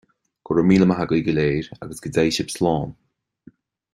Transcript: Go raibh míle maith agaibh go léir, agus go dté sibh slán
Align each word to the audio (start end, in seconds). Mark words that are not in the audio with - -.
Go 0.47 0.51
raibh 0.55 0.69
míle 0.69 0.87
maith 0.91 1.03
agaibh 1.03 1.25
go 1.27 1.33
léir, 1.35 1.65
agus 1.87 2.01
go 2.05 2.09
dté 2.15 2.23
sibh 2.39 2.53
slán 2.57 2.89